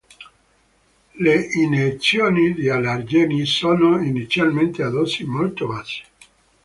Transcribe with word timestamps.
Le 1.25 1.45
iniezioni 1.53 2.55
di 2.55 2.69
allergeni 2.69 3.45
sono 3.45 4.01
inizialmente 4.01 4.81
a 4.81 4.89
dosi 4.89 5.25
molto 5.25 5.67
basse. 5.67 6.03